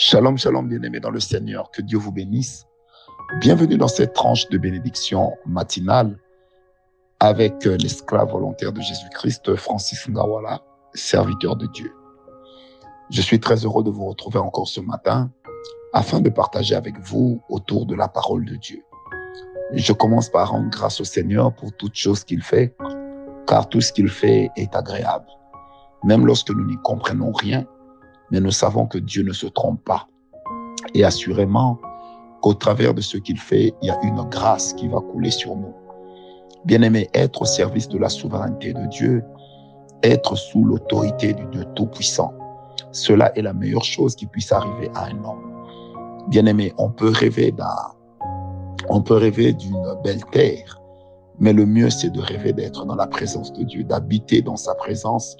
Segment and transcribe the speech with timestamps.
[0.00, 2.68] Shalom, shalom, bien-aimés dans le Seigneur, que Dieu vous bénisse.
[3.40, 6.20] Bienvenue dans cette tranche de bénédiction matinale
[7.18, 10.62] avec euh, l'esclave volontaire de Jésus-Christ, Francis Ngawala,
[10.94, 11.92] serviteur de Dieu.
[13.10, 15.32] Je suis très heureux de vous retrouver encore ce matin
[15.92, 18.84] afin de partager avec vous autour de la parole de Dieu.
[19.72, 22.72] Je commence par rendre grâce au Seigneur pour toutes choses qu'il fait,
[23.48, 25.26] car tout ce qu'il fait est agréable.
[26.04, 27.66] Même lorsque nous n'y comprenons rien,
[28.30, 30.08] mais nous savons que Dieu ne se trompe pas.
[30.94, 31.78] Et assurément
[32.40, 35.56] qu'au travers de ce qu'il fait, il y a une grâce qui va couler sur
[35.56, 35.74] nous.
[36.64, 39.24] Bien-aimé, être au service de la souveraineté de Dieu,
[40.02, 42.32] être sous l'autorité du Dieu Tout-Puissant,
[42.92, 45.52] cela est la meilleure chose qui puisse arriver à un homme.
[46.28, 47.66] Bien-aimé, on peut rêver d'un,
[48.88, 50.80] on peut rêver d'une belle terre,
[51.40, 54.74] mais le mieux c'est de rêver d'être dans la présence de Dieu, d'habiter dans sa
[54.74, 55.36] présence,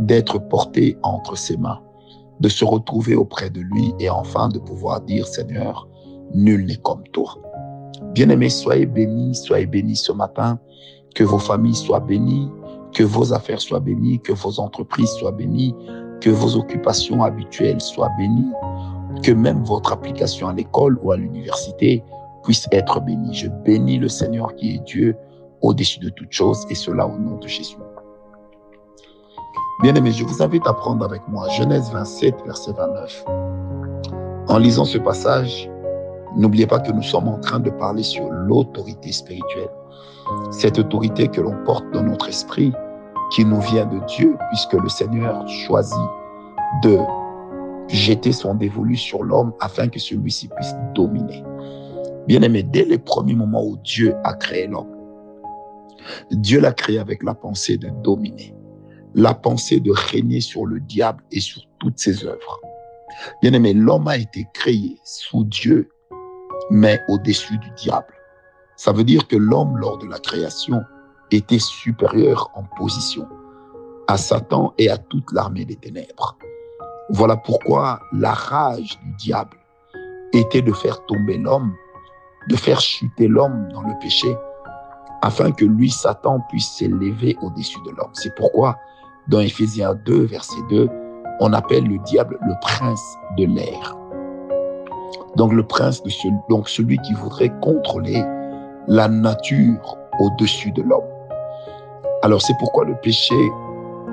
[0.00, 1.80] d'être porté entre ses mains
[2.40, 5.88] de se retrouver auprès de lui et enfin de pouvoir dire, Seigneur,
[6.34, 7.36] nul n'est comme toi.
[8.12, 10.58] Bien-aimés, soyez bénis, soyez bénis ce matin,
[11.14, 12.50] que vos familles soient bénies,
[12.92, 15.74] que vos affaires soient bénies, que vos entreprises soient bénies,
[16.20, 18.52] que vos occupations habituelles soient bénies,
[19.22, 22.02] que même votre application à l'école ou à l'université
[22.42, 23.34] puisse être bénie.
[23.34, 25.16] Je bénis le Seigneur qui est Dieu
[25.62, 27.76] au-dessus de toutes choses et cela au nom de Jésus.
[29.82, 33.24] Bien-aimés, je vous invite à prendre avec moi Genèse 27, verset 29.
[34.48, 35.70] En lisant ce passage,
[36.34, 39.68] n'oubliez pas que nous sommes en train de parler sur l'autorité spirituelle.
[40.50, 42.72] Cette autorité que l'on porte dans notre esprit,
[43.32, 46.08] qui nous vient de Dieu, puisque le Seigneur choisit
[46.82, 46.98] de
[47.88, 51.44] jeter son dévolu sur l'homme afin que celui-ci puisse dominer.
[52.26, 54.96] Bien-aimé, dès les premiers moments où Dieu a créé l'homme,
[56.30, 58.55] Dieu l'a créé avec la pensée de dominer
[59.16, 62.60] la pensée de régner sur le diable et sur toutes ses œuvres.
[63.40, 65.88] Bien aimé, l'homme a été créé sous Dieu,
[66.70, 68.12] mais au-dessus du diable.
[68.76, 70.82] Ça veut dire que l'homme, lors de la création,
[71.30, 73.26] était supérieur en position
[74.06, 76.36] à Satan et à toute l'armée des ténèbres.
[77.08, 79.56] Voilà pourquoi la rage du diable
[80.34, 81.72] était de faire tomber l'homme,
[82.50, 84.36] de faire chuter l'homme dans le péché,
[85.22, 88.12] afin que lui, Satan, puisse s'élever au-dessus de l'homme.
[88.12, 88.76] C'est pourquoi
[89.28, 90.88] dans Ephésiens 2, verset 2,
[91.40, 93.02] on appelle le diable le prince
[93.36, 93.96] de l'air.
[95.36, 98.22] Donc le prince de celui, donc celui qui voudrait contrôler
[98.86, 101.04] la nature au-dessus de l'homme.
[102.22, 103.34] Alors c'est pourquoi le péché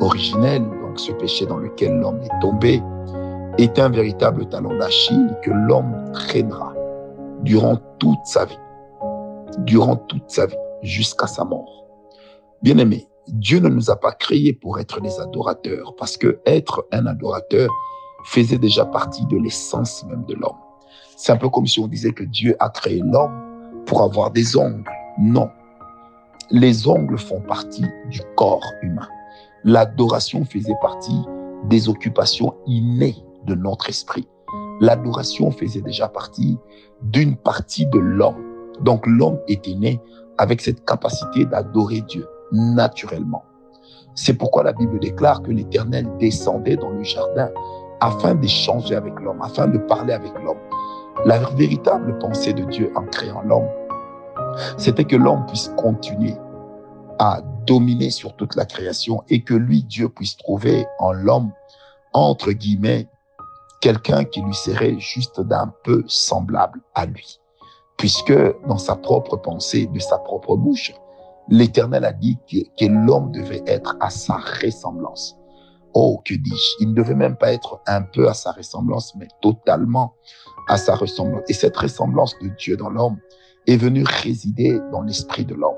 [0.01, 2.81] originel, donc ce péché dans lequel l'homme est tombé,
[3.57, 6.73] est un véritable talon d'Achille que l'homme traînera
[7.43, 8.59] durant toute sa vie,
[9.59, 11.85] durant toute sa vie, jusqu'à sa mort.
[12.61, 16.85] Bien aimé, Dieu ne nous a pas créés pour être des adorateurs, parce que être
[16.91, 17.69] un adorateur
[18.25, 20.57] faisait déjà partie de l'essence même de l'homme.
[21.15, 24.57] C'est un peu comme si on disait que Dieu a créé l'homme pour avoir des
[24.57, 24.89] ongles.
[25.19, 25.49] Non.
[26.51, 29.07] Les ongles font partie du corps humain.
[29.63, 31.21] L'adoration faisait partie
[31.69, 34.27] des occupations innées de notre esprit.
[34.81, 36.57] L'adoration faisait déjà partie
[37.01, 38.43] d'une partie de l'homme.
[38.81, 40.01] Donc l'homme était né
[40.37, 43.43] avec cette capacité d'adorer Dieu naturellement.
[44.15, 47.49] C'est pourquoi la Bible déclare que l'Éternel descendait dans le jardin
[47.99, 50.59] afin d'échanger avec l'homme, afin de parler avec l'homme.
[51.25, 53.67] La véritable pensée de Dieu en créant l'homme,
[54.77, 56.35] c'était que l'homme puisse continuer
[57.19, 61.51] à dominer sur toute la création et que lui, Dieu, puisse trouver en l'homme,
[62.13, 63.07] entre guillemets,
[63.81, 67.39] quelqu'un qui lui serait juste d'un peu semblable à lui.
[67.97, 68.33] Puisque
[68.67, 70.93] dans sa propre pensée, de sa propre bouche,
[71.49, 75.37] L'Éternel a dit que, l'homme devait être à sa ressemblance.
[75.93, 76.83] Oh, que dis-je?
[76.83, 80.13] Il ne devait même pas être un peu à sa ressemblance, mais totalement
[80.67, 81.43] à sa ressemblance.
[81.49, 83.17] Et cette ressemblance de Dieu dans l'homme
[83.67, 85.77] est venue résider dans l'esprit de l'homme.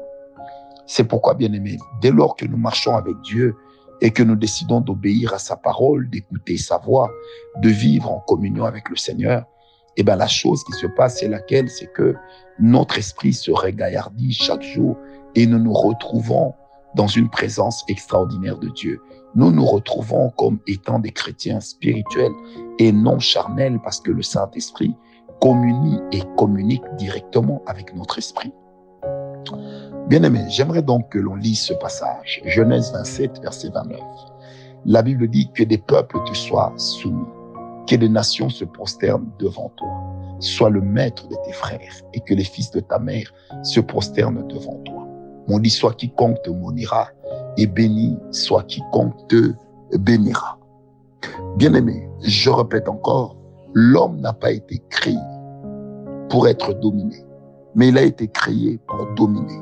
[0.88, 3.56] C'est pourquoi, bien aimé, dès lors que nous marchons avec Dieu
[4.02, 7.10] et que nous décidons d'obéir à sa parole, d'écouter sa voix,
[7.62, 9.46] de vivre en communion avec le Seigneur,
[9.98, 11.70] eh bien, la chose qui se passe, c'est laquelle?
[11.70, 12.16] C'est que
[12.60, 14.98] notre esprit se régaillardit chaque jour
[15.36, 16.54] et nous nous retrouvons
[16.96, 19.02] dans une présence extraordinaire de Dieu.
[19.36, 22.32] Nous nous retrouvons comme étant des chrétiens spirituels
[22.80, 24.96] et non charnels parce que le Saint-Esprit
[25.42, 28.54] communie et communique directement avec notre esprit.
[30.08, 34.00] Bien aimé, j'aimerais donc que l'on lise ce passage, Genèse 27, verset 29.
[34.86, 37.26] La Bible dit que des peuples te soient soumis,
[37.88, 39.90] que des nations se prosternent devant toi.
[40.40, 43.32] Sois le maître de tes frères et que les fils de ta mère
[43.64, 45.08] se prosternent devant toi.
[45.48, 47.08] On dit soit quiconque te maudira
[47.58, 49.54] et béni, soit quiconque te
[49.98, 50.60] bénira.
[51.58, 53.38] Bien-aimé, je répète encore,
[53.74, 55.18] l'homme n'a pas été créé
[56.30, 57.24] pour être dominé,
[57.76, 59.62] mais il a été créé pour dominer.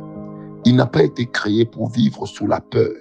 [0.66, 2.94] Il n'a pas été créé pour vivre sous la peur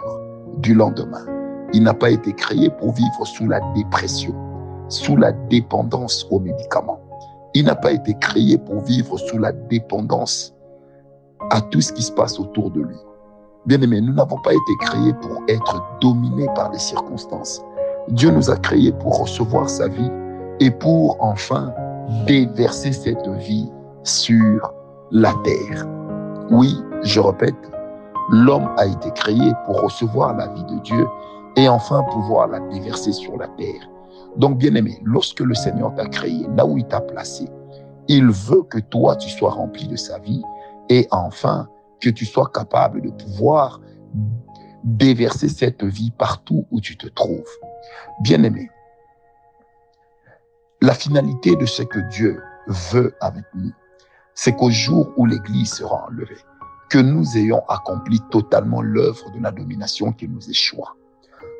[0.58, 1.24] du lendemain.
[1.72, 4.34] Il n'a pas été créé pour vivre sous la dépression,
[4.92, 7.00] sous la dépendance aux médicaments.
[7.54, 10.54] Il n'a pas été créé pour vivre sous la dépendance
[11.50, 12.96] à tout ce qui se passe autour de lui.
[13.64, 17.62] Bien aimé, nous n'avons pas été créés pour être dominés par les circonstances.
[18.08, 20.10] Dieu nous a créés pour recevoir sa vie
[20.60, 21.72] et pour enfin
[22.26, 23.70] déverser cette vie
[24.02, 24.74] sur
[25.10, 25.86] la terre.
[26.50, 27.54] Oui, je répète,
[28.30, 31.06] l'homme a été créé pour recevoir la vie de Dieu
[31.56, 33.88] et enfin pouvoir la déverser sur la terre.
[34.36, 37.48] Donc, bien aimé, lorsque le Seigneur t'a créé, là où il t'a placé,
[38.08, 40.42] il veut que toi, tu sois rempli de sa vie
[40.88, 41.68] et enfin
[42.00, 43.80] que tu sois capable de pouvoir
[44.84, 47.48] déverser cette vie partout où tu te trouves.
[48.22, 48.68] Bien aimé,
[50.80, 53.70] la finalité de ce que Dieu veut avec nous,
[54.34, 56.40] c'est qu'au jour où l'Église sera enlevée,
[56.90, 60.96] que nous ayons accompli totalement l'œuvre de la domination qui nous échoua.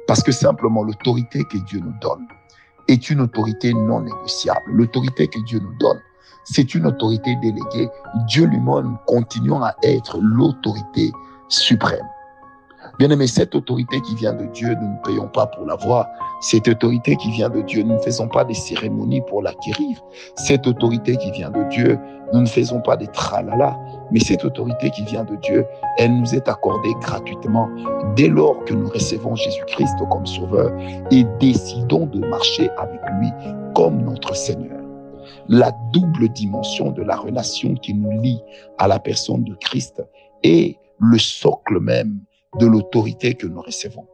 [0.06, 2.26] Parce que simplement l'autorité que Dieu nous donne
[2.88, 4.64] est une autorité non négociable.
[4.68, 6.00] L'autorité que Dieu nous donne,
[6.44, 7.88] c'est une autorité déléguée.
[8.26, 11.12] Dieu lui-même continuant à être l'autorité
[11.48, 12.06] suprême.
[12.98, 16.06] Bien aimé, cette autorité qui vient de Dieu, nous ne payons pas pour l'avoir.
[16.40, 20.00] Cette autorité qui vient de Dieu, nous ne faisons pas des cérémonies pour l'acquérir.
[20.36, 21.98] Cette autorité qui vient de Dieu,
[22.32, 23.78] nous ne faisons pas des tralala.
[24.12, 25.66] Mais cette autorité qui vient de Dieu,
[25.96, 27.68] elle nous est accordée gratuitement
[28.14, 30.70] dès lors que nous recevons Jésus-Christ comme Sauveur
[31.10, 33.30] et décidons de marcher avec lui
[33.74, 34.78] comme notre Seigneur.
[35.48, 38.40] La double dimension de la relation qui nous lie
[38.78, 40.02] à la personne de Christ
[40.42, 42.20] est le socle même
[42.60, 44.06] de l'autorité que nous recevons.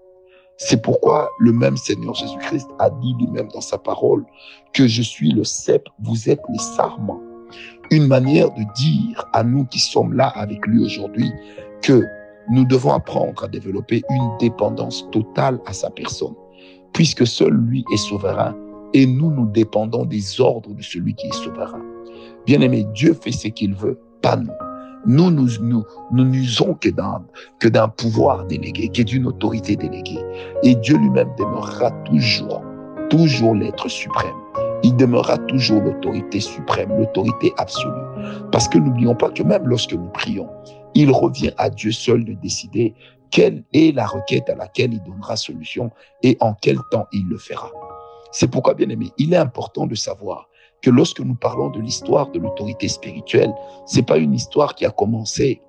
[0.58, 4.24] C'est pourquoi le même Seigneur Jésus-Christ a dit lui-même dans sa parole
[4.72, 7.20] que je suis le cep, vous êtes les sarments.
[7.90, 11.30] Une manière de dire à nous qui sommes là avec lui aujourd'hui
[11.82, 12.04] que
[12.50, 16.34] nous devons apprendre à développer une dépendance totale à sa personne,
[16.92, 18.54] puisque seul lui est souverain
[18.94, 21.82] et nous, nous dépendons des ordres de celui qui est souverain.
[22.46, 24.52] Bien aimé, Dieu fait ce qu'il veut, pas nous.
[25.06, 27.24] Nous, nous, nous, nous n'usons que d'un,
[27.60, 30.18] que d'un pouvoir délégué, que d'une autorité déléguée.
[30.62, 32.62] Et Dieu lui-même demeurera toujours,
[33.10, 34.34] toujours l'être suprême.
[34.82, 37.92] Il demeurera toujours l'autorité suprême, l'autorité absolue.
[38.52, 40.48] Parce que n'oublions pas que même lorsque nous prions,
[40.94, 42.94] il revient à Dieu seul de décider
[43.30, 45.90] quelle est la requête à laquelle il donnera solution
[46.22, 47.70] et en quel temps il le fera.
[48.32, 50.48] C'est pourquoi, bien aimé, il est important de savoir
[50.82, 53.52] que lorsque nous parlons de l'histoire de l'autorité spirituelle,
[53.86, 55.60] c'est pas une histoire qui a commencé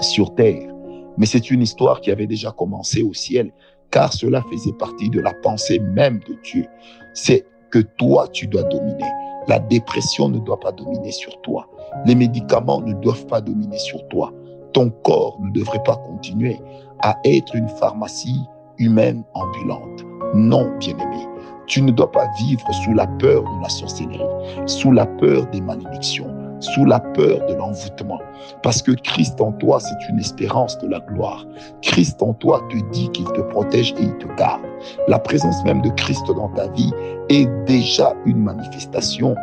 [0.00, 0.72] sur terre,
[1.16, 3.52] mais c'est une histoire qui avait déjà commencé au ciel,
[3.90, 6.66] car cela faisait partie de la pensée même de Dieu.
[7.14, 9.10] C'est que toi, tu dois dominer.
[9.48, 11.66] La dépression ne doit pas dominer sur toi.
[12.06, 14.32] Les médicaments ne doivent pas dominer sur toi.
[14.72, 16.60] Ton corps ne devrait pas continuer
[17.00, 18.40] à être une pharmacie
[18.78, 20.04] humaine ambulante.
[20.34, 21.26] Non, bien-aimé.
[21.66, 24.20] Tu ne dois pas vivre sous la peur de la sorcellerie,
[24.66, 26.30] sous la peur des malédictions,
[26.60, 28.20] sous la peur de l'envoûtement.
[28.62, 31.46] Parce que Christ en toi, c'est une espérance de la gloire.
[31.82, 34.62] Christ en toi te dit qu'il te protège et il te garde.
[35.08, 36.92] La présence même de Christ dans ta vie
[37.28, 39.34] est déjà une manifestation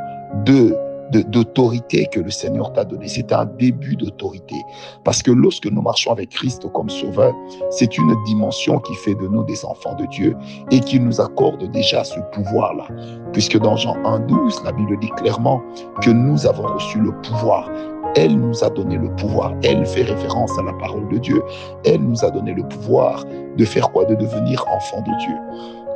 [0.45, 0.75] de
[1.11, 3.07] d'autorité que le Seigneur t'a donné.
[3.07, 4.56] C'est un début d'autorité.
[5.04, 7.33] Parce que lorsque nous marchons avec Christ comme sauveur,
[7.71, 10.35] c'est une dimension qui fait de nous des enfants de Dieu
[10.71, 12.87] et qui nous accorde déjà ce pouvoir-là.
[13.33, 15.61] Puisque dans Jean 1.12, la Bible dit clairement
[16.02, 17.69] que nous avons reçu le pouvoir.
[18.16, 19.54] Elle nous a donné le pouvoir.
[19.63, 21.42] Elle fait référence à la parole de Dieu.
[21.85, 24.06] Elle nous a donné le pouvoir de faire quoi?
[24.06, 25.35] De devenir enfants de Dieu.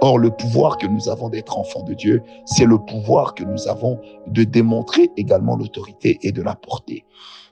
[0.01, 3.67] Or, le pouvoir que nous avons d'être enfants de Dieu, c'est le pouvoir que nous
[3.67, 7.05] avons de démontrer également l'autorité et de la porter.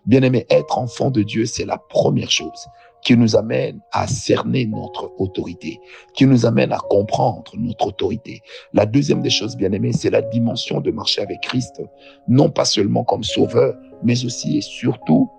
[0.06, 2.68] Bien aimé, être enfant de Dieu, c'est la première chose
[3.04, 5.80] qui nous amène à cerner notre autorité,
[6.14, 8.42] qui nous amène à comprendre notre autorité.
[8.74, 11.82] La deuxième des choses, bien aimé, c'est la dimension de marcher avec Christ,
[12.28, 15.30] non pas seulement comme sauveur, mais aussi et surtout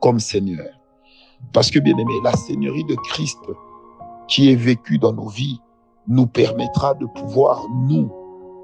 [0.00, 0.68] comme Seigneur.
[1.52, 3.38] Parce que, bien aimé, la Seigneurie de Christ
[4.28, 5.58] qui est vécue dans nos vies,
[6.06, 8.10] nous permettra de pouvoir, nous,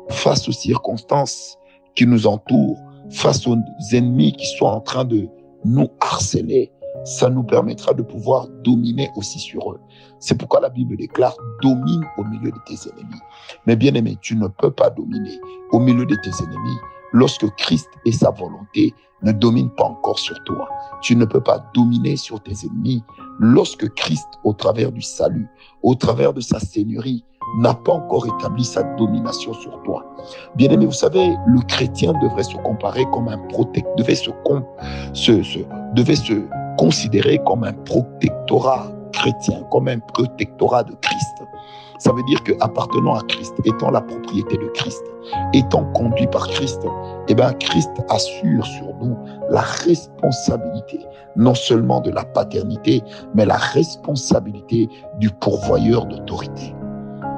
[0.09, 1.59] face aux circonstances
[1.94, 2.78] qui nous entourent,
[3.11, 3.56] face aux
[3.92, 5.28] ennemis qui sont en train de
[5.64, 6.73] nous harceler,
[7.05, 9.81] ça nous permettra de pouvoir dominer aussi sur eux.
[10.19, 13.21] C'est pourquoi la Bible déclare, domine au milieu de tes ennemis.
[13.67, 15.39] Mais bien aimé, tu ne peux pas dominer
[15.71, 16.79] au milieu de tes ennemis
[17.13, 20.69] lorsque Christ et sa volonté ne dominent pas encore sur toi.
[21.01, 23.03] Tu ne peux pas dominer sur tes ennemis
[23.39, 25.49] lorsque Christ, au travers du salut,
[25.83, 27.25] au travers de sa seigneurie,
[27.59, 30.05] n'a pas encore établi sa domination sur toi.
[30.57, 34.31] Bien aimé, vous savez, le chrétien devrait se comparer comme un protecteur, devait se,
[35.13, 35.59] se,
[35.95, 36.47] devait se
[36.79, 41.45] considérer comme un protectorat chrétien, comme un protectorat de Christ.
[41.99, 45.03] Ça veut dire que appartenant à Christ, étant la propriété de Christ,
[45.53, 46.81] étant conduit par Christ,
[47.29, 49.17] eh bien Christ assure sur nous
[49.49, 53.03] la responsabilité, non seulement de la paternité,
[53.35, 56.75] mais la responsabilité du pourvoyeur d'autorité.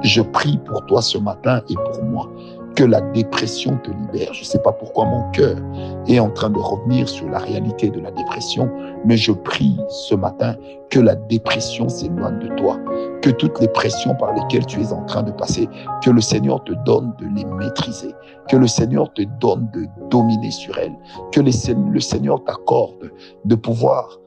[0.01, 2.29] Je prie pour toi ce matin et pour moi.
[2.75, 4.31] Que la dépression te libère.
[4.35, 5.57] Je ne sais pas pourquoi mon cœur
[6.05, 8.69] est en train de revenir sur la réalité de la dépression,
[9.03, 10.55] mais je prie ce matin
[10.91, 12.77] que la dépression s'éloigne de toi,
[13.23, 15.67] que toutes les pressions par lesquelles tu es en train de passer,
[16.03, 18.13] que le Seigneur te donne de les maîtriser,
[18.47, 20.95] que le Seigneur te donne de dominer sur elles,
[21.31, 23.11] que le Seigneur t'accorde
[23.43, 24.19] de pouvoir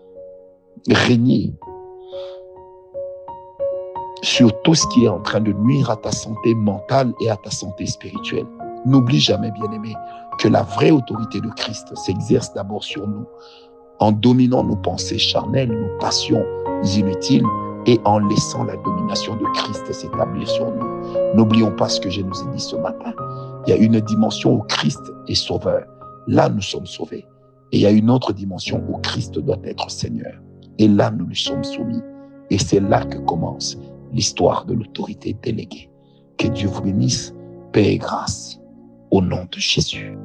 [0.89, 1.55] régner
[4.23, 7.37] sur tout ce qui est en train de nuire à ta santé mentale et à
[7.37, 8.47] ta santé spirituelle.
[8.87, 9.95] N'oublie jamais, bien-aimé,
[10.39, 13.27] que la vraie autorité de Christ s'exerce d'abord sur nous,
[13.99, 16.45] en dominant nos pensées charnelles, nos passions
[16.97, 17.45] inutiles,
[17.87, 21.35] et en laissant la domination de Christ s'établir sur nous.
[21.35, 23.15] N'oublions pas ce que je nous ai dit ce matin.
[23.67, 25.85] Il y a une dimension où Christ est sauveur.
[26.27, 27.27] Là, nous sommes sauvés.
[27.73, 30.35] Et il y a une autre dimension où Christ doit être Seigneur.
[30.79, 32.03] Et là, nous lui sommes soumis.
[32.51, 33.79] Et c'est là que commence
[34.13, 35.91] l'histoire de l'autorité déléguée.
[36.39, 37.35] Que Dieu vous bénisse,
[37.73, 38.61] paix et grâce,
[39.11, 40.17] au nom de Jésus.